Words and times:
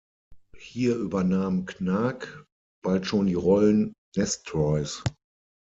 Hier 0.57 0.95
übernahm 0.95 1.67
Knaack 1.67 2.47
bald 2.83 3.05
schon 3.05 3.27
die 3.27 3.35
Rollen 3.35 3.93
Nestroys. 4.17 5.03